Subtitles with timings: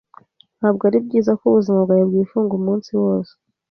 [0.59, 3.33] Ntabwo ari byiza ko ubuzima bwawe bwifunga umunsi wose.